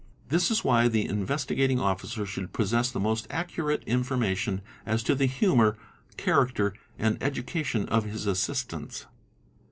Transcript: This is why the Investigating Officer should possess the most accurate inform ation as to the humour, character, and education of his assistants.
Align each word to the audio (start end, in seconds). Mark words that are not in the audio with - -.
This 0.29 0.49
is 0.49 0.63
why 0.63 0.87
the 0.87 1.05
Investigating 1.07 1.79
Officer 1.79 2.25
should 2.25 2.53
possess 2.53 2.89
the 2.89 2.99
most 2.99 3.27
accurate 3.29 3.83
inform 3.83 4.23
ation 4.23 4.61
as 4.83 5.03
to 5.03 5.13
the 5.13 5.27
humour, 5.27 5.77
character, 6.17 6.73
and 6.97 7.21
education 7.21 7.87
of 7.87 8.05
his 8.05 8.25
assistants. 8.25 9.05